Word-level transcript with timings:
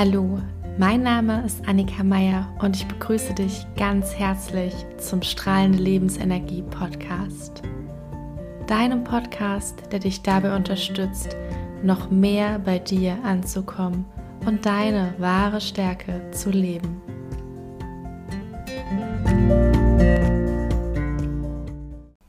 Hallo, 0.00 0.38
mein 0.78 1.02
Name 1.02 1.42
ist 1.44 1.66
Annika 1.66 2.04
Meier 2.04 2.54
und 2.60 2.76
ich 2.76 2.86
begrüße 2.86 3.34
dich 3.34 3.66
ganz 3.76 4.14
herzlich 4.14 4.72
zum 4.98 5.22
Strahlende 5.22 5.78
Lebensenergie 5.78 6.62
Podcast. 6.62 7.62
Deinem 8.68 9.02
Podcast, 9.02 9.82
der 9.90 9.98
dich 9.98 10.22
dabei 10.22 10.54
unterstützt, 10.54 11.36
noch 11.82 12.12
mehr 12.12 12.60
bei 12.60 12.78
dir 12.78 13.18
anzukommen 13.24 14.04
und 14.46 14.64
deine 14.64 15.14
wahre 15.18 15.60
Stärke 15.60 16.30
zu 16.30 16.50
leben. 16.50 17.02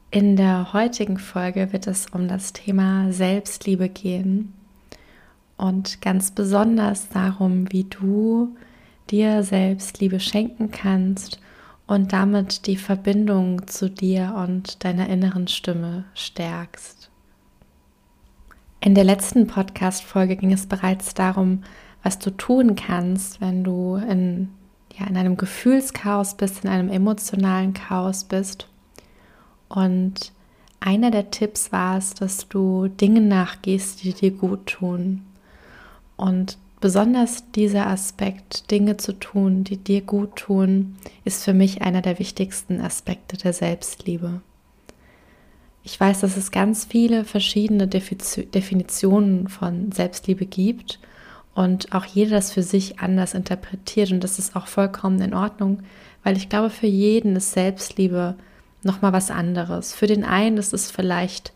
In 0.10 0.36
der 0.36 0.74
heutigen 0.74 1.20
Folge 1.20 1.72
wird 1.72 1.86
es 1.86 2.08
um 2.08 2.28
das 2.28 2.52
Thema 2.52 3.12
Selbstliebe 3.12 3.90
gehen 3.90 4.56
und 5.60 6.02
ganz 6.02 6.32
besonders 6.32 7.10
darum, 7.10 7.72
wie 7.72 7.84
du 7.84 8.56
dir 9.12 9.44
Selbstliebe 9.44 10.20
schenken 10.20 10.72
kannst 10.72 11.40
und 11.86 12.14
damit 12.14 12.66
die 12.66 12.78
Verbindung 12.78 13.68
zu 13.68 13.90
dir 13.90 14.36
und 14.38 14.84
deiner 14.84 15.10
inneren 15.10 15.48
Stimme 15.48 16.06
stärkst. 16.14 17.10
In 18.80 18.96
der 18.96 19.04
letzten 19.04 19.48
Podcast-Folge 19.48 20.38
ging 20.38 20.54
es 20.54 20.66
bereits 20.66 21.14
darum, 21.14 21.64
was 22.04 22.20
du 22.20 22.32
tun 22.32 22.76
kannst, 22.76 23.42
wenn 23.42 23.66
du 23.66 23.96
in, 23.96 24.50
ja, 24.98 25.08
in 25.08 25.18
einem 25.18 25.36
Gefühlschaos 25.36 26.36
bist, 26.36 26.64
in 26.64 26.70
einem 26.70 26.90
emotionalen 26.90 27.74
Chaos 27.74 28.24
bist 28.24 28.70
und 29.68 30.32
einer 30.80 31.12
der 31.12 31.30
Tipps 31.30 31.74
war 31.74 31.98
es, 31.98 32.14
dass 32.14 32.48
du 32.48 32.88
Dinge 32.88 33.20
nachgehst, 33.20 34.04
die 34.04 34.14
dir 34.14 34.32
gut 34.32 34.66
tun. 34.68 35.26
Und 36.20 36.58
besonders 36.82 37.50
dieser 37.52 37.88
Aspekt, 37.88 38.72
Dinge 38.72 38.98
zu 38.98 39.14
tun, 39.14 39.64
die 39.64 39.78
dir 39.78 40.02
gut 40.02 40.36
tun, 40.36 40.98
ist 41.24 41.46
für 41.46 41.54
mich 41.54 41.82
einer 41.82 42.02
der 42.02 42.20
wichtigsten 42.20 42.82
Aspekte 42.82 43.38
der 43.38 43.54
Selbstliebe. 43.54 44.42
Ich 45.82 45.98
weiß, 45.98 46.20
dass 46.20 46.36
es 46.36 46.52
ganz 46.52 46.84
viele 46.84 47.24
verschiedene 47.24 47.88
Definitionen 47.88 49.48
von 49.48 49.94
Selbstliebe 49.94 50.46
gibt 50.46 51.00
und 51.56 51.94
auch 51.94 52.04
jeder 52.04 52.32
das 52.32 52.52
für 52.52 52.64
sich 52.64 53.00
anders 53.00 53.34
interpretiert 53.34 54.12
und 54.12 54.22
das 54.22 54.40
ist 54.40 54.58
auch 54.58 54.68
vollkommen 54.68 55.22
in 55.22 55.34
Ordnung, 55.34 55.84
weil 56.26 56.36
ich 56.36 56.50
glaube, 56.50 56.70
für 56.70 56.88
jeden 56.88 57.38
ist 57.38 57.54
Selbstliebe 57.54 58.36
nochmal 58.84 59.14
was 59.14 59.32
anderes. 59.32 59.94
Für 59.94 60.08
den 60.08 60.26
einen 60.26 60.58
ist 60.58 60.74
es 60.74 60.92
vielleicht 60.92 61.54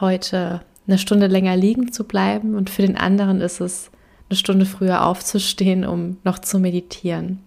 heute 0.00 0.60
eine 0.86 0.98
Stunde 0.98 1.26
länger 1.26 1.56
liegen 1.56 1.92
zu 1.92 2.04
bleiben 2.04 2.54
und 2.54 2.70
für 2.70 2.82
den 2.82 2.96
anderen 2.96 3.40
ist 3.40 3.60
es 3.60 3.90
eine 4.28 4.36
Stunde 4.36 4.66
früher 4.66 5.04
aufzustehen, 5.04 5.84
um 5.84 6.16
noch 6.24 6.38
zu 6.38 6.58
meditieren. 6.58 7.40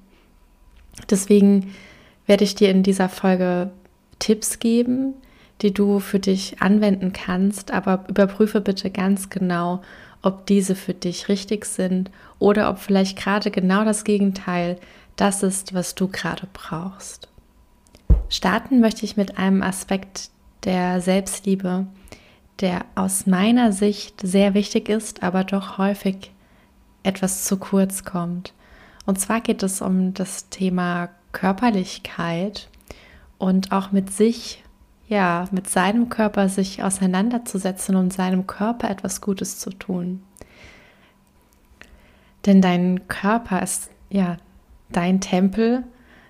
Deswegen 1.10 1.74
werde 2.26 2.44
ich 2.44 2.56
dir 2.56 2.70
in 2.70 2.84
dieser 2.84 3.10
Folge 3.10 3.72
Tipps 4.20 4.60
geben, 4.60 5.14
die 5.62 5.74
du 5.74 6.00
für 6.00 6.20
dich 6.20 6.62
anwenden 6.62 7.14
kannst, 7.14 7.72
aber 7.72 8.06
überprüfe 8.08 8.62
bitte 8.62 8.90
ganz 8.90 9.30
genau, 9.30 9.82
ob 10.22 10.46
diese 10.48 10.76
für 10.76 10.94
dich 10.94 11.30
richtig 11.30 11.66
sind 11.66 12.12
oder 12.40 12.70
ob 12.70 12.80
vielleicht 12.80 13.18
gerade 13.18 13.52
genau 13.52 13.86
das 13.86 14.04
Gegenteil 14.04 14.78
das 15.16 15.44
ist, 15.44 15.74
was 15.74 15.96
du 15.96 16.08
gerade 16.08 16.48
brauchst. 16.52 17.30
Starten 18.30 18.80
möchte 18.80 19.06
ich 19.06 19.18
mit 19.18 19.38
einem 19.38 19.62
Aspekt 19.62 20.30
der 20.64 21.00
Selbstliebe, 21.00 21.86
der 22.62 22.86
aus 22.96 23.26
meiner 23.28 23.72
Sicht 23.72 24.22
sehr 24.22 24.54
wichtig 24.54 24.90
ist, 24.90 25.24
aber 25.24 25.44
doch 25.44 25.78
häufig 25.78 26.32
etwas 27.04 27.44
zu 27.44 27.58
kurz 27.58 28.04
kommt. 28.04 28.54
Und 29.06 29.20
zwar 29.20 29.42
geht 29.42 29.62
es 29.62 29.82
um 29.82 30.14
das 30.14 30.50
Thema 30.50 31.10
Körperlichkeit 31.32 32.70
und 33.38 33.72
auch 33.72 33.92
mit 33.92 34.12
sich, 34.12 34.64
ja, 35.08 35.48
mit 35.52 35.70
seinem 35.70 36.10
Körper 36.10 36.50
sich 36.50 36.82
auseinanderzusetzen 36.82 37.96
und 37.96 38.14
seinem 38.14 38.48
Körper 38.48 38.90
etwas 38.90 39.22
Gutes 39.22 39.60
zu 39.60 39.70
tun. 39.72 40.24
Denn 42.46 42.62
dein 42.62 43.08
Körper 43.08 43.62
ist 43.62 43.92
ja 44.10 44.38
dein 44.90 45.20
Tempel 45.20 45.84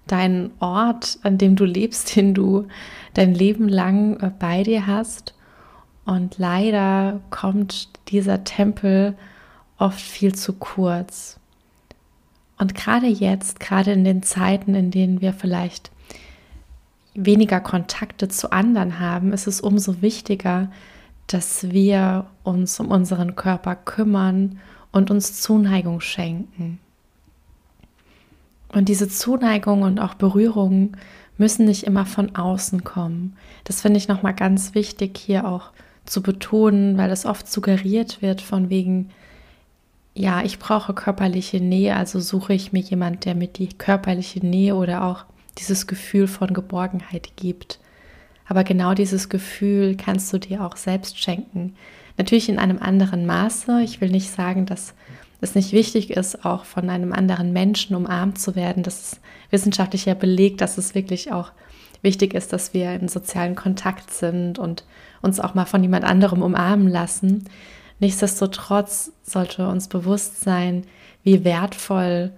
deinen 0.08 0.52
Ort, 0.60 1.20
an 1.24 1.38
dem 1.38 1.56
du 1.56 1.66
lebst, 1.66 2.16
den 2.16 2.34
du 2.34 2.68
dein 3.14 3.34
Leben 3.34 3.70
lang 3.70 4.20
äh, 4.20 4.32
bei 4.38 4.64
dir 4.64 4.88
hast. 4.88 5.35
Und 6.06 6.38
leider 6.38 7.20
kommt 7.32 7.90
dieser 8.10 8.44
Tempel 8.44 9.16
oft 9.78 10.00
viel 10.00 10.36
zu 10.36 10.54
kurz. 10.54 11.40
Und 12.58 12.76
gerade 12.76 13.08
jetzt, 13.08 13.60
gerade 13.60 13.92
in 13.92 14.04
den 14.04 14.24
Zeiten, 14.24 14.76
in 14.76 14.92
denen 14.92 15.20
wir 15.20 15.34
vielleicht 15.34 15.92
weniger 17.16 17.60
Kontakte 17.60 18.28
zu 18.28 18.52
anderen 18.52 19.00
haben, 19.00 19.34
ist 19.34 19.48
es 19.48 19.62
umso 19.62 20.02
wichtiger, 20.02 20.70
dass 21.28 21.72
wir 21.72 22.28
uns 22.44 22.80
um 22.80 22.90
unseren 22.90 23.36
Körper 23.36 23.76
kümmern 23.76 24.60
und 24.92 25.10
uns 25.12 25.42
Zuneigung 25.42 26.02
schenken. 26.02 26.80
Und 28.70 28.90
diese 28.90 29.08
Zuneigung 29.08 29.82
und 29.82 30.00
auch 30.00 30.14
Berührungen 30.14 30.98
müssen 31.38 31.66
nicht 31.66 31.84
immer 31.84 32.06
von 32.06 32.36
außen 32.36 32.84
kommen. 32.84 33.36
Das 33.64 33.82
finde 33.82 33.98
ich 33.98 34.08
nochmal 34.08 34.34
ganz 34.34 34.76
wichtig 34.76 35.18
hier 35.18 35.48
auch 35.48 35.72
zu 36.06 36.22
betonen, 36.22 36.98
weil 36.98 37.12
es 37.12 37.26
oft 37.26 37.52
suggeriert 37.52 38.22
wird 38.22 38.42
von 38.42 38.70
wegen, 38.70 39.10
ja, 40.14 40.44
ich 40.44 40.60
brauche 40.60 40.94
körperliche 40.94 41.60
Nähe, 41.60 41.96
also 41.96 42.20
suche 42.20 42.54
ich 42.54 42.72
mir 42.72 42.80
jemand, 42.80 43.26
der 43.26 43.36
mir 43.36 43.48
die 43.48 43.70
körperliche 43.70 44.46
Nähe 44.46 44.76
oder 44.76 45.04
auch 45.04 45.26
dieses 45.58 45.88
Gefühl 45.88 46.28
von 46.28 46.54
Geborgenheit 46.54 47.36
gibt. 47.36 47.80
Aber 48.48 48.64
genau 48.64 48.94
dieses 48.94 49.30
Gefühl 49.30 49.98
kannst 49.98 50.32
du 50.32 50.38
dir 50.38 50.64
auch 50.64 50.78
selbst 50.78 51.20
schenken. 51.20 51.76
Natürlich 52.18 52.48
in 52.48 52.60
einem 52.60 52.80
anderen 52.80 53.26
Maße. 53.26 53.82
Ich 53.82 54.00
will 54.00 54.10
nicht 54.10 54.32
sagen, 54.32 54.66
dass 54.66 54.94
es 55.42 55.56
nicht 55.56 55.74
wichtig 55.74 56.12
ist, 56.12 56.46
auch 56.46 56.64
von 56.66 56.90
einem 56.90 57.12
anderen 57.12 57.52
Menschen 57.52 57.96
umarmt 57.96 58.40
zu 58.40 58.56
werden. 58.56 58.84
Das 58.84 59.02
ist 59.02 59.22
wissenschaftlich 59.50 60.06
ja 60.06 60.14
belegt, 60.14 60.62
dass 60.62 60.78
es 60.78 60.96
wirklich 60.96 61.32
auch 61.32 61.52
wichtig 62.02 62.34
ist, 62.34 62.54
dass 62.54 62.74
wir 62.74 62.94
im 62.94 63.08
sozialen 63.08 63.56
Kontakt 63.56 64.12
sind 64.12 64.60
und 64.60 64.86
uns 65.26 65.40
auch 65.40 65.54
mal 65.54 65.66
von 65.66 65.82
jemand 65.82 66.06
anderem 66.06 66.42
umarmen 66.42 66.88
lassen. 66.88 67.50
Nichtsdestotrotz 68.00 69.12
sollte 69.24 69.68
uns 69.68 69.88
bewusst 69.88 70.42
sein, 70.42 70.86
wie 71.24 71.44
wertvoll, 71.44 72.32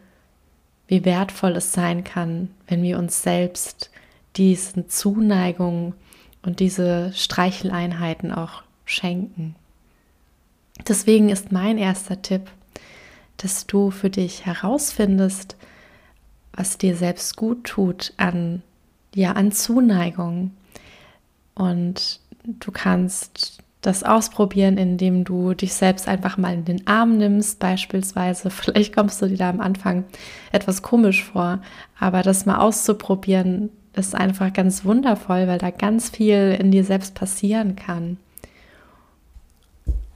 wie 0.87 1.05
wertvoll 1.05 1.55
es 1.57 1.73
sein 1.73 2.03
kann, 2.03 2.49
wenn 2.67 2.81
wir 2.81 2.97
uns 2.97 3.21
selbst 3.21 3.91
diesen 4.37 4.89
Zuneigung 4.89 5.93
und 6.41 6.59
diese 6.59 7.11
Streicheleinheiten 7.13 8.31
auch 8.31 8.63
schenken. 8.85 9.55
Deswegen 10.87 11.29
ist 11.29 11.51
mein 11.51 11.77
erster 11.77 12.21
Tipp, 12.21 12.49
dass 13.37 13.67
du 13.67 13.91
für 13.91 14.09
dich 14.09 14.45
herausfindest, 14.45 15.57
was 16.53 16.77
dir 16.77 16.95
selbst 16.95 17.35
gut 17.35 17.65
tut 17.65 18.13
an, 18.17 18.63
ja, 19.13 19.33
an 19.33 19.51
Zuneigung. 19.51 20.51
Und 21.53 22.19
du 22.47 22.71
kannst 22.71 23.59
das 23.81 24.03
ausprobieren, 24.03 24.77
indem 24.77 25.23
du 25.23 25.53
dich 25.53 25.73
selbst 25.73 26.07
einfach 26.07 26.37
mal 26.37 26.53
in 26.53 26.65
den 26.65 26.87
Arm 26.87 27.17
nimmst, 27.17 27.59
beispielsweise. 27.59 28.49
Vielleicht 28.51 28.95
kommst 28.95 29.21
du 29.21 29.27
dir 29.27 29.37
da 29.37 29.49
am 29.49 29.61
Anfang 29.61 30.05
etwas 30.51 30.81
komisch 30.81 31.23
vor, 31.23 31.59
aber 31.99 32.21
das 32.23 32.45
mal 32.45 32.57
auszuprobieren 32.57 33.69
ist 33.93 34.13
einfach 34.13 34.53
ganz 34.53 34.85
wundervoll, 34.85 35.47
weil 35.47 35.57
da 35.57 35.71
ganz 35.71 36.09
viel 36.09 36.55
in 36.59 36.71
dir 36.71 36.83
selbst 36.83 37.15
passieren 37.15 37.75
kann. 37.75 38.17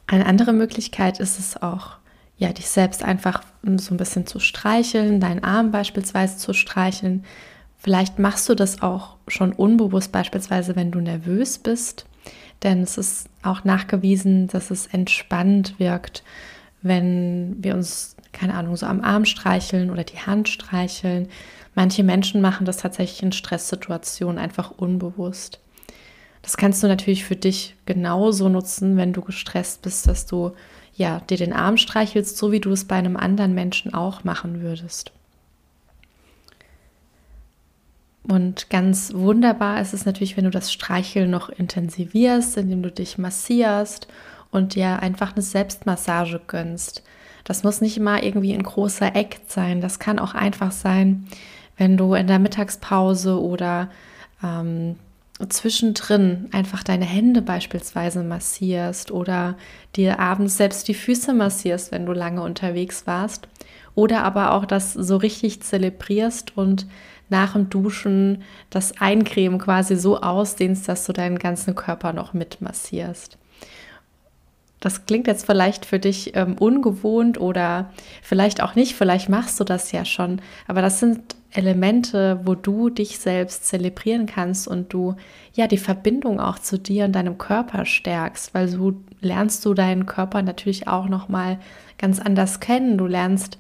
Eine 0.05 0.27
andere 0.27 0.53
Möglichkeit 0.53 1.19
ist 1.19 1.39
es 1.39 1.61
auch, 1.61 1.93
ja, 2.37 2.53
dich 2.53 2.69
selbst 2.69 3.03
einfach 3.03 3.43
so 3.77 3.93
ein 3.93 3.97
bisschen 3.97 4.27
zu 4.27 4.39
streicheln, 4.39 5.19
deinen 5.19 5.43
Arm 5.43 5.71
beispielsweise 5.71 6.37
zu 6.37 6.53
streicheln. 6.53 7.23
Vielleicht 7.77 8.19
machst 8.19 8.47
du 8.49 8.55
das 8.55 8.83
auch 8.83 9.15
schon 9.27 9.53
unbewusst, 9.53 10.11
beispielsweise 10.11 10.75
wenn 10.75 10.91
du 10.91 10.99
nervös 10.99 11.57
bist, 11.57 12.05
denn 12.63 12.81
es 12.81 12.97
ist 12.97 13.29
auch 13.43 13.63
nachgewiesen, 13.63 14.47
dass 14.47 14.71
es 14.71 14.87
entspannt 14.87 15.79
wirkt, 15.79 16.23
wenn 16.81 17.57
wir 17.59 17.75
uns, 17.75 18.15
keine 18.31 18.53
Ahnung, 18.53 18.75
so 18.75 18.85
am 18.85 19.01
Arm 19.01 19.25
streicheln 19.25 19.89
oder 19.89 20.03
die 20.03 20.19
Hand 20.19 20.49
streicheln. 20.49 21.27
Manche 21.75 22.03
Menschen 22.03 22.41
machen 22.41 22.65
das 22.65 22.77
tatsächlich 22.77 23.23
in 23.23 23.31
Stresssituationen 23.31 24.37
einfach 24.37 24.71
unbewusst. 24.71 25.59
Das 26.41 26.57
kannst 26.57 26.81
du 26.81 26.87
natürlich 26.87 27.23
für 27.23 27.35
dich 27.35 27.75
genauso 27.85 28.49
nutzen, 28.49 28.97
wenn 28.97 29.13
du 29.13 29.21
gestresst 29.21 29.81
bist, 29.83 30.07
dass 30.07 30.25
du 30.25 30.53
ja, 30.93 31.19
dir 31.21 31.37
den 31.37 31.53
Arm 31.53 31.77
streichelst, 31.77 32.37
so 32.37 32.51
wie 32.51 32.59
du 32.59 32.71
es 32.71 32.85
bei 32.85 32.95
einem 32.95 33.15
anderen 33.15 33.53
Menschen 33.53 33.93
auch 33.93 34.23
machen 34.23 34.61
würdest. 34.61 35.11
Und 38.23 38.69
ganz 38.69 39.13
wunderbar 39.13 39.81
ist 39.81 39.93
es 39.93 40.05
natürlich, 40.05 40.37
wenn 40.37 40.43
du 40.43 40.51
das 40.51 40.71
Streicheln 40.71 41.31
noch 41.31 41.49
intensivierst, 41.49 42.57
indem 42.57 42.83
du 42.83 42.91
dich 42.91 43.17
massierst 43.17 44.07
und 44.51 44.75
dir 44.75 44.99
einfach 44.99 45.33
eine 45.33 45.41
Selbstmassage 45.41 46.39
gönnst. 46.45 47.03
Das 47.43 47.63
muss 47.63 47.81
nicht 47.81 47.97
immer 47.97 48.21
irgendwie 48.21 48.53
ein 48.53 48.63
großer 48.63 49.15
Act 49.15 49.51
sein. 49.51 49.81
Das 49.81 49.97
kann 49.97 50.19
auch 50.19 50.35
einfach 50.35 50.71
sein, 50.71 51.27
wenn 51.77 51.97
du 51.97 52.13
in 52.13 52.27
der 52.27 52.37
Mittagspause 52.37 53.41
oder 53.41 53.89
ähm, 54.43 54.97
zwischendrin 55.49 56.49
einfach 56.51 56.83
deine 56.83 57.05
Hände 57.05 57.41
beispielsweise 57.41 58.23
massierst 58.23 59.11
oder 59.11 59.57
dir 59.95 60.19
abends 60.19 60.57
selbst 60.57 60.87
die 60.87 60.93
Füße 60.93 61.33
massierst, 61.33 61.91
wenn 61.91 62.05
du 62.05 62.13
lange 62.13 62.43
unterwegs 62.43 63.07
warst. 63.07 63.47
Oder 63.95 64.23
aber 64.23 64.53
auch 64.53 64.65
das 64.65 64.93
so 64.93 65.17
richtig 65.17 65.61
zelebrierst 65.61 66.55
und 66.55 66.85
nach 67.31 67.53
dem 67.53 67.69
Duschen 67.69 68.43
das 68.69 68.99
Eincremen 68.99 69.57
quasi 69.57 69.95
so 69.95 70.21
ausdehnst, 70.21 70.87
dass 70.87 71.05
du 71.05 71.13
deinen 71.13 71.39
ganzen 71.39 71.75
Körper 71.75 72.13
noch 72.13 72.33
mitmassierst. 72.33 73.37
Das 74.79 75.05
klingt 75.05 75.27
jetzt 75.27 75.45
vielleicht 75.45 75.85
für 75.85 75.99
dich 75.99 76.35
ähm, 76.35 76.55
ungewohnt 76.57 77.39
oder 77.39 77.91
vielleicht 78.21 78.61
auch 78.61 78.75
nicht, 78.75 78.95
vielleicht 78.95 79.29
machst 79.29 79.59
du 79.59 79.63
das 79.63 79.91
ja 79.91 80.05
schon, 80.05 80.41
aber 80.67 80.81
das 80.81 80.99
sind 80.99 81.35
Elemente, 81.51 82.39
wo 82.45 82.55
du 82.55 82.89
dich 82.89 83.19
selbst 83.19 83.65
zelebrieren 83.65 84.25
kannst 84.25 84.67
und 84.67 84.91
du 84.93 85.15
ja 85.53 85.67
die 85.67 85.77
Verbindung 85.77 86.39
auch 86.39 86.57
zu 86.59 86.79
dir 86.79 87.05
und 87.05 87.11
deinem 87.11 87.37
Körper 87.37 87.85
stärkst, 87.85 88.53
weil 88.53 88.67
so 88.69 88.93
lernst 89.19 89.65
du 89.65 89.73
deinen 89.73 90.05
Körper 90.05 90.41
natürlich 90.41 90.87
auch 90.87 91.07
noch 91.09 91.29
mal 91.29 91.59
ganz 91.97 92.19
anders 92.19 92.59
kennen. 92.59 92.97
Du 92.97 93.05
lernst 93.05 93.59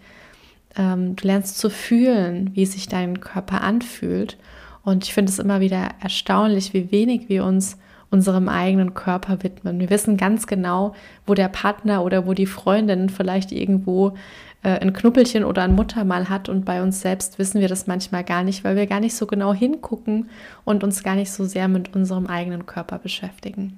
ähm, 0.77 1.15
du 1.15 1.27
lernst 1.27 1.57
zu 1.57 1.69
fühlen, 1.69 2.51
wie 2.53 2.65
sich 2.65 2.87
dein 2.87 3.19
Körper 3.19 3.61
anfühlt. 3.61 4.37
Und 4.83 5.03
ich 5.05 5.13
finde 5.13 5.31
es 5.31 5.39
immer 5.39 5.59
wieder 5.59 5.89
erstaunlich, 6.01 6.73
wie 6.73 6.91
wenig 6.91 7.29
wir 7.29 7.45
uns 7.45 7.77
unserem 8.09 8.49
eigenen 8.49 8.93
Körper 8.93 9.41
widmen. 9.41 9.79
Wir 9.79 9.89
wissen 9.89 10.17
ganz 10.17 10.45
genau, 10.45 10.93
wo 11.25 11.33
der 11.33 11.47
Partner 11.47 12.03
oder 12.03 12.27
wo 12.27 12.33
die 12.33 12.45
Freundin 12.45 13.09
vielleicht 13.09 13.51
irgendwo 13.51 14.15
äh, 14.63 14.79
ein 14.79 14.93
Knuppelchen 14.93 15.43
oder 15.43 15.63
ein 15.63 15.75
Muttermal 15.75 16.29
hat 16.29 16.49
und 16.49 16.65
bei 16.65 16.83
uns 16.83 17.01
selbst 17.01 17.39
wissen 17.39 17.61
wir 17.61 17.69
das 17.69 17.87
manchmal 17.87 18.23
gar 18.23 18.43
nicht, 18.43 18.63
weil 18.63 18.75
wir 18.75 18.85
gar 18.85 18.99
nicht 18.99 19.15
so 19.15 19.27
genau 19.27 19.53
hingucken 19.53 20.29
und 20.65 20.83
uns 20.83 21.03
gar 21.03 21.15
nicht 21.15 21.31
so 21.31 21.45
sehr 21.45 21.67
mit 21.67 21.95
unserem 21.95 22.27
eigenen 22.27 22.65
Körper 22.65 22.99
beschäftigen. 22.99 23.77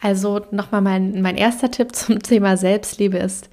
Also 0.00 0.40
nochmal 0.50 0.82
mein, 0.82 1.20
mein 1.20 1.36
erster 1.36 1.70
Tipp 1.70 1.94
zum 1.94 2.18
Thema 2.22 2.56
Selbstliebe 2.56 3.18
ist, 3.18 3.50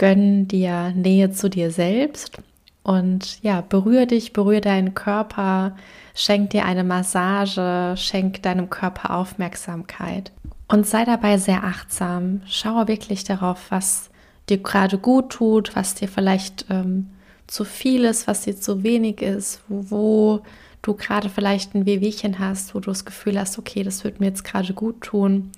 gönn 0.00 0.48
dir 0.48 0.92
Nähe 0.96 1.30
zu 1.30 1.50
dir 1.50 1.70
selbst 1.70 2.38
und 2.82 3.42
ja, 3.42 3.60
berühre 3.60 4.06
dich, 4.06 4.32
berühre 4.32 4.62
deinen 4.62 4.94
Körper, 4.94 5.76
schenk 6.14 6.50
dir 6.50 6.64
eine 6.64 6.84
Massage, 6.84 7.94
schenk 7.98 8.42
deinem 8.42 8.70
Körper 8.70 9.14
Aufmerksamkeit 9.14 10.32
und 10.68 10.86
sei 10.86 11.04
dabei 11.04 11.36
sehr 11.36 11.64
achtsam. 11.64 12.40
Schaue 12.46 12.88
wirklich 12.88 13.24
darauf, 13.24 13.70
was 13.70 14.08
dir 14.48 14.58
gerade 14.58 14.96
gut 14.96 15.30
tut, 15.30 15.76
was 15.76 15.94
dir 15.94 16.08
vielleicht 16.08 16.64
ähm, 16.70 17.10
zu 17.46 17.64
viel 17.64 18.04
ist, 18.04 18.26
was 18.26 18.42
dir 18.42 18.56
zu 18.56 18.82
wenig 18.82 19.20
ist, 19.20 19.60
wo, 19.68 20.40
du 20.82 20.94
gerade 20.94 21.28
vielleicht 21.28 21.74
ein 21.74 21.86
Wehwehchen 21.86 22.38
hast, 22.38 22.74
wo 22.74 22.80
du 22.80 22.90
das 22.90 23.04
Gefühl 23.04 23.38
hast, 23.38 23.58
okay, 23.58 23.82
das 23.82 24.04
wird 24.04 24.20
mir 24.20 24.26
jetzt 24.26 24.44
gerade 24.44 24.72
gut 24.72 25.02
tun. 25.02 25.50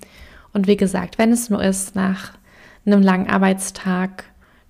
Und 0.51 0.67
wie 0.67 0.77
gesagt, 0.77 1.17
wenn 1.17 1.31
es 1.31 1.49
nur 1.49 1.63
ist, 1.63 1.95
nach 1.95 2.33
einem 2.85 3.01
langen 3.01 3.29
Arbeitstag 3.29 4.25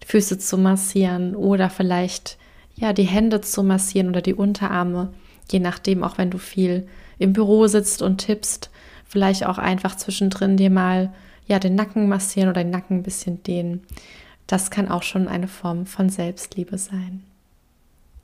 Füße 0.06 0.38
zu 0.38 0.58
massieren 0.58 1.36
oder 1.36 1.70
vielleicht 1.70 2.38
ja 2.76 2.94
die 2.94 3.04
Hände 3.04 3.42
zu 3.42 3.64
massieren 3.64 4.10
oder 4.10 4.22
die 4.22 4.34
Unterarme, 4.34 5.14
je 5.52 5.60
nachdem, 5.60 6.04
auch 6.04 6.18
wenn 6.18 6.30
du 6.30 6.38
viel 6.38 6.88
im 7.20 7.34
Büro 7.34 7.68
sitzt 7.68 8.02
und 8.02 8.18
tippst, 8.18 8.70
vielleicht 9.06 9.46
auch 9.46 9.58
einfach 9.58 9.96
zwischendrin 9.96 10.58
dir 10.58 10.70
mal 10.70 11.14
ja 11.48 11.60
den 11.60 11.76
Nacken 11.76 12.08
massieren 12.08 12.50
oder 12.50 12.64
den 12.64 12.72
Nacken 12.72 12.98
ein 12.98 13.04
bisschen 13.04 13.44
dehnen. 13.44 13.82
Das 14.48 14.72
kann 14.72 14.90
auch 14.90 15.04
schon 15.04 15.28
eine 15.28 15.48
Form 15.48 15.86
von 15.86 16.10
Selbstliebe 16.10 16.78
sein. 16.78 17.24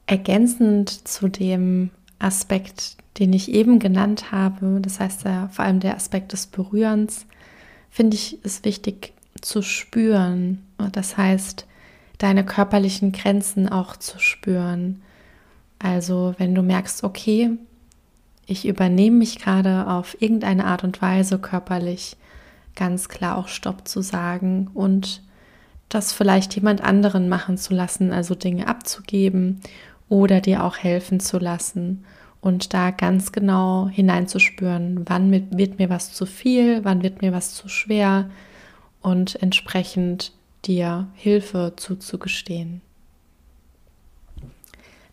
Ergänzend 0.05 1.07
zu 1.07 1.27
dem 1.27 1.91
Aspekt, 2.17 2.97
den 3.19 3.31
ich 3.33 3.51
eben 3.51 3.79
genannt 3.79 4.31
habe, 4.31 4.79
das 4.81 4.99
heißt 4.99 5.23
ja 5.23 5.49
vor 5.49 5.65
allem 5.65 5.79
der 5.79 5.95
Aspekt 5.95 6.33
des 6.33 6.47
Berührens, 6.47 7.25
finde 7.89 8.15
ich 8.15 8.39
es 8.43 8.63
wichtig 8.65 9.13
zu 9.41 9.61
spüren. 9.61 10.65
Das 10.91 11.17
heißt, 11.17 11.65
deine 12.17 12.45
körperlichen 12.45 13.11
Grenzen 13.11 13.69
auch 13.69 13.95
zu 13.97 14.19
spüren. 14.19 15.01
Also 15.79 16.35
wenn 16.37 16.53
du 16.53 16.61
merkst, 16.61 17.03
okay, 17.03 17.51
ich 18.45 18.67
übernehme 18.67 19.17
mich 19.17 19.39
gerade 19.39 19.87
auf 19.87 20.21
irgendeine 20.21 20.65
Art 20.65 20.83
und 20.83 21.01
Weise 21.01 21.39
körperlich, 21.39 22.17
ganz 22.75 23.09
klar 23.09 23.37
auch 23.37 23.47
Stopp 23.47 23.87
zu 23.87 24.01
sagen 24.01 24.69
und 24.73 25.21
das 25.87 26.13
vielleicht 26.13 26.55
jemand 26.55 26.81
anderen 26.81 27.29
machen 27.29 27.57
zu 27.57 27.73
lassen, 27.73 28.11
also 28.11 28.35
Dinge 28.35 28.67
abzugeben 28.67 29.61
oder 30.07 30.41
dir 30.41 30.63
auch 30.63 30.77
helfen 30.77 31.19
zu 31.19 31.39
lassen 31.39 32.05
und 32.41 32.73
da 32.73 32.91
ganz 32.91 33.31
genau 33.31 33.87
hineinzuspüren, 33.89 35.05
wann 35.07 35.31
wird 35.31 35.79
mir 35.79 35.89
was 35.89 36.13
zu 36.13 36.25
viel, 36.25 36.83
wann 36.83 37.03
wird 37.03 37.21
mir 37.21 37.33
was 37.33 37.53
zu 37.53 37.67
schwer 37.67 38.29
und 39.01 39.41
entsprechend 39.41 40.33
dir 40.65 41.07
Hilfe 41.15 41.73
zuzugestehen. 41.75 42.81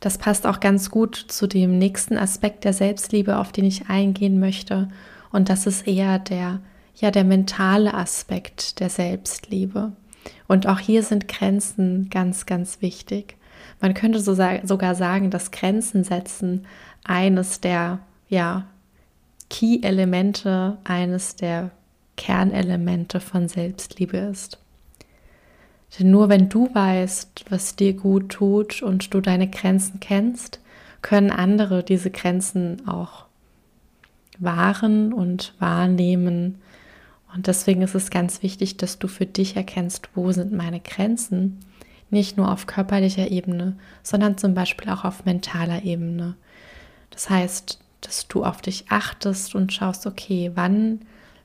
Das 0.00 0.19
passt 0.19 0.46
auch 0.46 0.60
ganz 0.60 0.90
gut 0.90 1.16
zu 1.16 1.46
dem 1.46 1.78
nächsten 1.78 2.19
Aspekt 2.19 2.64
der 2.64 2.72
Selbstliebe, 2.72 3.38
auf 3.38 3.52
den 3.52 3.64
ich 3.64 3.88
eingehen 3.88 4.38
möchte. 4.38 4.88
Und 5.32 5.48
das 5.48 5.66
ist 5.66 5.87
eher 5.87 6.19
der, 6.19 6.60
ja, 6.96 7.10
der 7.10 7.25
mentale 7.25 7.94
Aspekt 7.94 8.81
der 8.81 8.90
Selbstliebe. 8.90 9.93
Und 10.48 10.66
auch 10.66 10.78
hier 10.78 11.02
sind 11.02 11.28
Grenzen 11.28 12.08
ganz, 12.10 12.46
ganz 12.46 12.82
wichtig. 12.82 13.37
Man 13.81 13.94
könnte 13.94 14.20
so 14.20 14.34
sogar 14.34 14.94
sagen, 14.94 15.31
dass 15.31 15.50
Grenzen 15.50 16.04
setzen 16.04 16.66
eines 17.04 17.60
der 17.60 18.00
ja, 18.28 18.66
Key-Elemente, 19.50 20.78
eines 20.84 21.37
der 21.37 21.70
Kernelemente 22.16 23.20
von 23.20 23.49
Selbstliebe 23.49 24.16
ist. 24.16 24.58
Denn 25.98 26.10
nur 26.10 26.28
wenn 26.28 26.48
du 26.48 26.75
weißt, 26.75 27.46
was 27.48 27.76
dir 27.76 27.94
gut 27.94 28.31
tut 28.31 28.82
und 28.82 29.14
du 29.14 29.20
deine 29.20 29.48
Grenzen 29.48 30.00
kennst, 30.00 30.60
können 31.02 31.31
andere 31.31 31.82
diese 31.82 32.10
Grenzen 32.10 32.87
auch 32.87 33.26
wahren 34.38 35.12
und 35.12 35.54
wahrnehmen. 35.58 36.58
Und 37.34 37.46
deswegen 37.46 37.82
ist 37.82 37.94
es 37.94 38.10
ganz 38.10 38.43
wichtig, 38.43 38.76
dass 38.76 38.98
du 38.98 39.08
für 39.08 39.26
dich 39.26 39.56
erkennst, 39.56 40.09
wo 40.14 40.32
sind 40.32 40.52
meine 40.52 40.80
Grenzen. 40.80 41.61
Nicht 42.11 42.37
nur 42.37 42.52
auf 42.52 42.66
körperlicher 42.66 43.30
Ebene, 43.30 43.76
sondern 44.02 44.38
zum 44.38 44.54
Beispiel 44.54 44.90
auch 44.90 45.04
auf 45.04 45.25
mentaler 45.25 45.85
Ebene. 45.85 46.37
Das 47.11 47.30
heißt, 47.30 47.80
dass 48.00 48.28
du 48.28 48.44
auf 48.44 48.61
dich 48.61 48.87
achtest 48.90 49.54
und 49.54 49.73
schaust, 49.73 50.06
okay, 50.06 50.52
wann 50.54 51.00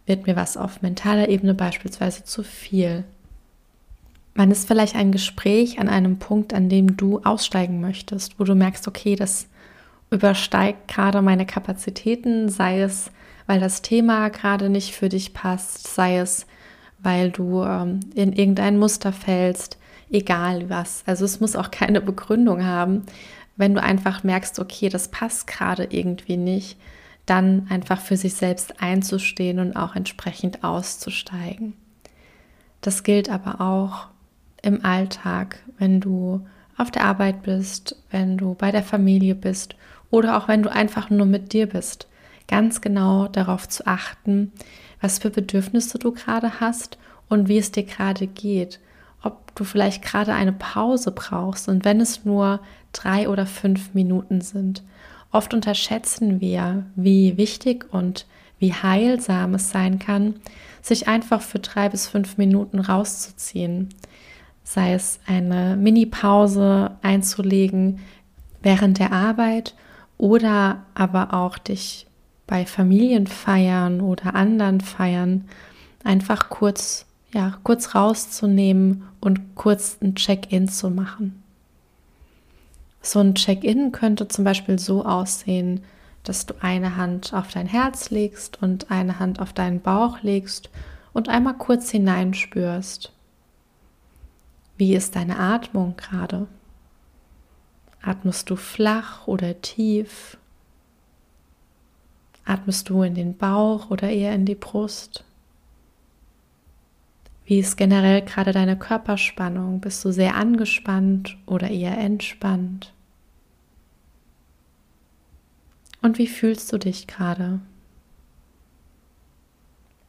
wird 0.05 0.27
mir 0.27 0.35
was 0.35 0.57
auf 0.57 0.81
mentaler 0.81 1.29
Ebene 1.29 1.53
beispielsweise 1.53 2.23
zu 2.23 2.43
viel? 2.43 3.05
Wann 4.33 4.51
ist 4.51 4.67
vielleicht 4.67 4.95
ein 4.95 5.11
Gespräch 5.11 5.79
an 5.79 5.89
einem 5.89 6.17
Punkt, 6.17 6.53
an 6.53 6.69
dem 6.69 6.95
du 6.95 7.19
aussteigen 7.23 7.81
möchtest, 7.81 8.39
wo 8.39 8.43
du 8.43 8.55
merkst, 8.55 8.87
okay, 8.87 9.15
das 9.15 9.47
übersteigt 10.09 10.87
gerade 10.87 11.21
meine 11.21 11.45
Kapazitäten, 11.45 12.49
sei 12.49 12.81
es, 12.81 13.11
weil 13.45 13.59
das 13.59 13.81
Thema 13.81 14.29
gerade 14.29 14.69
nicht 14.69 14.93
für 14.93 15.09
dich 15.09 15.33
passt, 15.33 15.93
sei 15.93 16.19
es, 16.19 16.45
weil 16.99 17.31
du 17.31 17.63
ähm, 17.63 17.99
in 18.13 18.33
irgendein 18.33 18.77
Muster 18.77 19.11
fällst, 19.11 19.77
egal 20.09 20.69
was. 20.69 21.03
Also 21.05 21.25
es 21.25 21.39
muss 21.39 21.55
auch 21.55 21.71
keine 21.71 22.01
Begründung 22.01 22.65
haben. 22.65 23.03
Wenn 23.57 23.73
du 23.73 23.81
einfach 23.81 24.23
merkst, 24.23 24.59
okay, 24.59 24.89
das 24.89 25.09
passt 25.09 25.47
gerade 25.47 25.85
irgendwie 25.89 26.37
nicht, 26.37 26.77
dann 27.25 27.67
einfach 27.69 27.99
für 27.99 28.17
sich 28.17 28.33
selbst 28.33 28.81
einzustehen 28.81 29.59
und 29.59 29.75
auch 29.75 29.95
entsprechend 29.95 30.63
auszusteigen. 30.63 31.73
Das 32.81 33.03
gilt 33.03 33.29
aber 33.29 33.61
auch 33.61 34.07
im 34.61 34.83
Alltag, 34.85 35.59
wenn 35.77 35.99
du 35.99 36.45
auf 36.77 36.91
der 36.91 37.05
Arbeit 37.05 37.43
bist, 37.43 37.95
wenn 38.09 38.37
du 38.37 38.55
bei 38.55 38.71
der 38.71 38.83
Familie 38.83 39.35
bist 39.35 39.75
oder 40.09 40.37
auch 40.37 40.47
wenn 40.47 40.63
du 40.63 40.71
einfach 40.71 41.09
nur 41.09 41.25
mit 41.25 41.53
dir 41.53 41.67
bist. 41.67 42.07
Ganz 42.47 42.81
genau 42.81 43.27
darauf 43.27 43.69
zu 43.69 43.85
achten, 43.87 44.51
was 44.99 45.19
für 45.19 45.29
Bedürfnisse 45.29 45.99
du 45.99 46.11
gerade 46.11 46.59
hast 46.59 46.97
und 47.29 47.47
wie 47.47 47.57
es 47.57 47.71
dir 47.71 47.83
gerade 47.83 48.27
geht. 48.27 48.79
Ob 49.23 49.55
du 49.55 49.63
vielleicht 49.63 50.03
gerade 50.03 50.33
eine 50.33 50.53
Pause 50.53 51.11
brauchst 51.11 51.69
und 51.69 51.85
wenn 51.85 52.01
es 52.01 52.25
nur 52.25 52.59
drei 52.91 53.29
oder 53.29 53.45
fünf 53.45 53.93
Minuten 53.93 54.41
sind. 54.41 54.83
Oft 55.31 55.53
unterschätzen 55.53 56.41
wir, 56.41 56.85
wie 56.95 57.37
wichtig 57.37 57.85
und 57.93 58.25
wie 58.59 58.73
heilsam 58.73 59.55
es 59.55 59.69
sein 59.69 59.97
kann, 59.97 60.35
sich 60.81 61.07
einfach 61.07 61.41
für 61.41 61.59
drei 61.59 61.89
bis 61.89 62.07
fünf 62.07 62.37
Minuten 62.37 62.79
rauszuziehen 62.79 63.89
sei 64.63 64.93
es 64.93 65.19
eine 65.25 65.75
Mini-Pause 65.75 66.91
einzulegen 67.01 67.99
während 68.61 68.99
der 68.99 69.11
Arbeit 69.11 69.75
oder 70.17 70.83
aber 70.93 71.33
auch 71.33 71.57
dich 71.57 72.07
bei 72.47 72.65
Familienfeiern 72.65 74.01
oder 74.01 74.35
anderen 74.35 74.81
Feiern 74.81 75.45
einfach 76.03 76.49
kurz, 76.49 77.05
ja, 77.33 77.57
kurz 77.63 77.95
rauszunehmen 77.95 79.03
und 79.19 79.55
kurz 79.55 79.97
ein 80.01 80.15
Check-in 80.15 80.67
zu 80.67 80.89
machen. 80.89 81.41
So 83.01 83.19
ein 83.19 83.35
Check-in 83.35 83.91
könnte 83.91 84.27
zum 84.27 84.45
Beispiel 84.45 84.77
so 84.77 85.05
aussehen, 85.05 85.81
dass 86.23 86.45
du 86.45 86.53
eine 86.61 86.97
Hand 86.97 87.33
auf 87.33 87.47
dein 87.51 87.65
Herz 87.67 88.11
legst 88.11 88.61
und 88.61 88.91
eine 88.91 89.19
Hand 89.19 89.39
auf 89.39 89.53
deinen 89.53 89.79
Bauch 89.79 90.21
legst 90.21 90.69
und 91.13 91.29
einmal 91.29 91.55
kurz 91.55 91.89
hineinspürst. 91.89 93.11
Wie 94.81 94.95
ist 94.95 95.15
deine 95.15 95.37
Atmung 95.37 95.95
gerade? 95.95 96.47
Atmest 98.01 98.49
du 98.49 98.55
flach 98.55 99.27
oder 99.27 99.61
tief? 99.61 100.39
Atmest 102.45 102.89
du 102.89 103.03
in 103.03 103.13
den 103.13 103.37
Bauch 103.37 103.91
oder 103.91 104.09
eher 104.09 104.33
in 104.33 104.47
die 104.47 104.55
Brust? 104.55 105.23
Wie 107.45 107.59
ist 107.59 107.77
generell 107.77 108.23
gerade 108.23 108.53
deine 108.53 108.75
Körperspannung? 108.75 109.81
Bist 109.81 110.03
du 110.03 110.11
sehr 110.11 110.33
angespannt 110.33 111.37
oder 111.45 111.69
eher 111.69 111.99
entspannt? 111.99 112.91
Und 116.01 116.17
wie 116.17 116.25
fühlst 116.25 116.73
du 116.73 116.79
dich 116.79 117.05
gerade? 117.05 117.59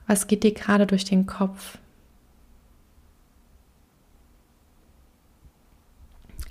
Was 0.06 0.28
geht 0.28 0.44
dir 0.44 0.54
gerade 0.54 0.86
durch 0.86 1.04
den 1.04 1.26
Kopf? 1.26 1.76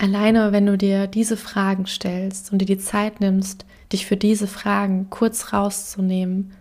Alleine, 0.02 0.52
wenn 0.52 0.66
du 0.66 0.80
dir 0.80 1.06
diese 1.06 1.38
Fragen 1.38 1.86
stellst 1.86 2.52
und 2.52 2.58
dir 2.58 2.66
die 2.66 2.80
Zeit 2.80 3.22
nimmst, 3.22 3.66
dich 3.94 4.08
für 4.08 4.18
diese 4.18 4.48
Fragen 4.48 5.12
kurz 5.12 5.54
rauszunehmen, 5.54 6.54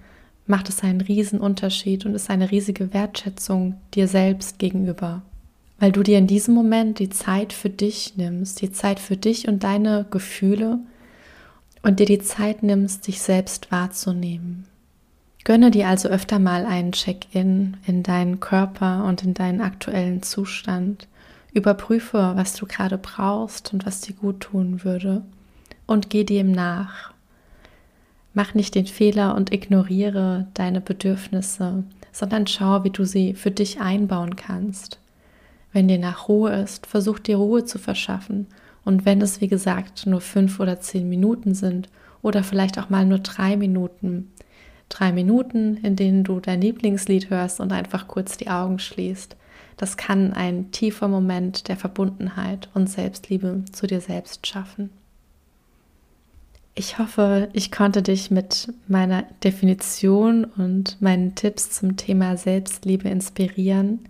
macht 0.46 0.68
es 0.68 0.82
einen 0.82 1.00
riesen 1.00 1.40
Unterschied 1.40 2.04
und 2.04 2.14
ist 2.14 2.28
eine 2.28 2.50
riesige 2.50 2.92
Wertschätzung 2.92 3.76
dir 3.94 4.08
selbst 4.08 4.58
gegenüber. 4.58 5.22
Weil 5.78 5.90
du 5.90 6.02
dir 6.02 6.18
in 6.18 6.26
diesem 6.26 6.52
Moment 6.52 6.98
die 6.98 7.08
Zeit 7.08 7.54
für 7.54 7.70
dich 7.70 8.18
nimmst, 8.18 8.60
die 8.60 8.72
Zeit 8.72 9.00
für 9.00 9.16
dich 9.16 9.48
und 9.48 9.64
deine 9.64 10.04
Gefühle 10.10 10.78
und 11.80 11.98
dir 11.98 12.04
die 12.04 12.18
Zeit 12.18 12.62
nimmst, 12.62 13.06
dich 13.06 13.22
selbst 13.22 13.72
wahrzunehmen. 13.72 14.66
Gönne 15.44 15.70
dir 15.70 15.88
also 15.88 16.10
öfter 16.10 16.38
mal 16.38 16.66
einen 16.66 16.92
Check-in 16.92 17.78
in 17.86 18.02
deinen 18.02 18.38
Körper 18.38 19.06
und 19.06 19.24
in 19.24 19.32
deinen 19.32 19.62
aktuellen 19.62 20.22
Zustand. 20.22 21.08
Überprüfe, 21.52 22.32
was 22.36 22.54
du 22.54 22.66
gerade 22.66 22.98
brauchst 22.98 23.72
und 23.72 23.86
was 23.86 24.00
dir 24.00 24.14
gut 24.14 24.40
tun 24.40 24.84
würde 24.84 25.22
und 25.86 26.10
geh 26.10 26.24
dem 26.24 26.52
nach. 26.52 27.12
Mach 28.32 28.54
nicht 28.54 28.76
den 28.76 28.86
Fehler 28.86 29.34
und 29.34 29.52
ignoriere 29.52 30.46
deine 30.54 30.80
Bedürfnisse, 30.80 31.82
sondern 32.12 32.46
schau, 32.46 32.84
wie 32.84 32.90
du 32.90 33.04
sie 33.04 33.34
für 33.34 33.50
dich 33.50 33.80
einbauen 33.80 34.36
kannst. 34.36 35.00
Wenn 35.72 35.88
dir 35.88 35.98
nach 35.98 36.28
Ruhe 36.28 36.52
ist, 36.52 36.86
versuch 36.86 37.18
dir 37.18 37.36
Ruhe 37.36 37.64
zu 37.64 37.78
verschaffen 37.78 38.46
und 38.84 39.04
wenn 39.04 39.20
es, 39.20 39.40
wie 39.40 39.48
gesagt, 39.48 40.06
nur 40.06 40.20
fünf 40.20 40.60
oder 40.60 40.80
zehn 40.80 41.08
Minuten 41.08 41.54
sind 41.54 41.88
oder 42.22 42.42
vielleicht 42.42 42.78
auch 42.78 42.90
mal 42.90 43.04
nur 43.04 43.18
drei 43.18 43.56
Minuten, 43.56 44.30
drei 44.88 45.12
Minuten, 45.12 45.76
in 45.78 45.96
denen 45.96 46.24
du 46.24 46.40
dein 46.40 46.60
Lieblingslied 46.60 47.30
hörst 47.30 47.60
und 47.60 47.72
einfach 47.72 48.08
kurz 48.08 48.36
die 48.36 48.48
Augen 48.50 48.78
schließt, 48.78 49.36
das 49.80 49.96
kann 49.96 50.34
ein 50.34 50.72
tiefer 50.72 51.08
Moment 51.08 51.68
der 51.68 51.76
Verbundenheit 51.76 52.68
und 52.74 52.90
Selbstliebe 52.90 53.64
zu 53.72 53.86
dir 53.86 54.02
selbst 54.02 54.46
schaffen. 54.46 54.90
Ich 56.74 56.98
hoffe, 56.98 57.48
ich 57.54 57.72
konnte 57.72 58.02
dich 58.02 58.30
mit 58.30 58.74
meiner 58.88 59.22
Definition 59.42 60.44
und 60.44 61.00
meinen 61.00 61.34
Tipps 61.34 61.70
zum 61.70 61.96
Thema 61.96 62.36
Selbstliebe 62.36 63.08
inspirieren. 63.08 64.00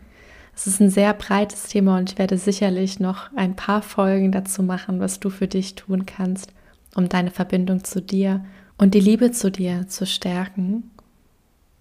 Es 0.56 0.66
ist 0.66 0.80
ein 0.80 0.90
sehr 0.90 1.14
breites 1.14 1.68
Thema 1.68 1.98
und 1.98 2.10
ich 2.10 2.18
werde 2.18 2.36
sicherlich 2.36 2.98
noch 2.98 3.32
ein 3.36 3.54
paar 3.54 3.82
Folgen 3.82 4.32
dazu 4.32 4.64
machen, 4.64 4.98
was 4.98 5.20
du 5.20 5.30
für 5.30 5.46
dich 5.46 5.76
tun 5.76 6.04
kannst, 6.04 6.52
um 6.96 7.08
deine 7.08 7.30
Verbindung 7.30 7.84
zu 7.84 8.02
dir 8.02 8.44
und 8.76 8.94
die 8.94 9.00
Liebe 9.00 9.30
zu 9.30 9.52
dir 9.52 9.86
zu 9.86 10.04
stärken. 10.04 10.90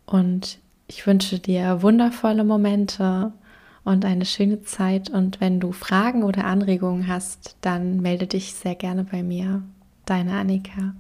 Und 0.05 0.59
ich 0.85 1.07
wünsche 1.07 1.39
dir 1.39 1.81
wundervolle 1.81 2.43
Momente 2.43 3.33
und 3.83 4.05
eine 4.05 4.25
schöne 4.25 4.61
Zeit. 4.61 5.09
Und 5.09 5.41
wenn 5.41 5.59
du 5.59 5.71
Fragen 5.71 6.23
oder 6.23 6.45
Anregungen 6.45 7.07
hast, 7.07 7.57
dann 7.61 8.01
melde 8.01 8.27
dich 8.27 8.53
sehr 8.53 8.75
gerne 8.75 9.03
bei 9.03 9.23
mir. 9.23 9.63
Deine 10.05 10.33
Annika. 10.33 10.93